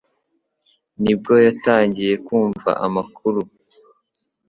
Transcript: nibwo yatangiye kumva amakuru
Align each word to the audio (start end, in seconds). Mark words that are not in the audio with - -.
nibwo 1.01 1.33
yatangiye 1.47 2.13
kumva 2.25 2.69
amakuru 2.85 3.41